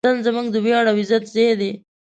وطن 0.03 0.17
زموږ 0.27 0.47
د 0.51 0.57
ویاړ 0.65 0.85
او 0.89 0.95
عزت 1.01 1.23
ځای 1.33 1.51
دی. 1.59 1.71